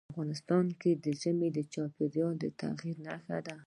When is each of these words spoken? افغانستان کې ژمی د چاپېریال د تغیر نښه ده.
افغانستان 0.13 0.65
کې 0.81 0.91
ژمی 1.21 1.49
د 1.53 1.59
چاپېریال 1.73 2.33
د 2.39 2.45
تغیر 2.59 2.97
نښه 3.05 3.37
ده. 3.45 3.55